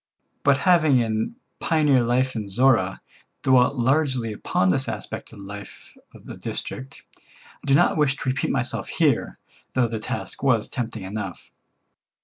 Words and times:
But 0.41 0.57
having 0.57 0.97
in 0.97 1.35
"Pioneer 1.59 2.01
Life 2.01 2.35
in 2.35 2.47
Zorra" 2.49 3.01
dwelt 3.43 3.75
largely 3.75 4.33
upon 4.33 4.69
this 4.69 4.89
aspect 4.89 5.31
of 5.31 5.37
the 5.37 5.45
life 5.45 5.95
of 6.15 6.25
the 6.25 6.37
district, 6.37 7.03
I 7.19 7.67
did 7.67 7.75
not 7.75 7.97
wish 7.97 8.15
to 8.17 8.27
repeat 8.29 8.49
myself 8.49 8.87
here, 8.87 9.37
though 9.73 9.87
the 9.87 9.99
task 9.99 10.41
was 10.41 10.67
tempting 10.67 11.03
enough. 11.03 11.51